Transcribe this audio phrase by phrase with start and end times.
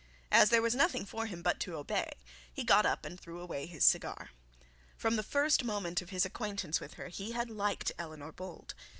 [0.31, 2.11] As there was nothing for him but to obey,
[2.51, 4.31] he got up and threw away his cigar.
[4.97, 8.73] From the first moment of his acquaintance with her he had liked Eleanor Bold.